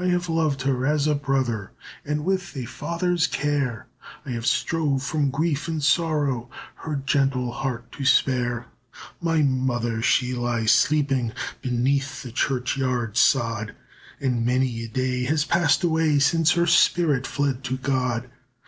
[0.00, 1.70] I have loved her as a brother,
[2.04, 3.86] And with a father's care
[4.26, 8.66] I have strove from grief and sorrov Her gentle heart to spare.
[9.20, 11.32] "My mother, she lies sleeping
[11.62, 13.76] Beneath the church yard sod,
[14.20, 18.28] And many a day has passed away Since her spirit fled to God.